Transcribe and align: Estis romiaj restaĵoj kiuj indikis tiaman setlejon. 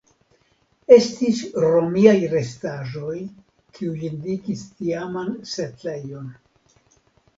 Estis 0.95 1.41
romiaj 1.65 2.15
restaĵoj 2.31 3.19
kiuj 3.77 4.01
indikis 4.11 4.65
tiaman 4.81 5.31
setlejon. 5.55 6.33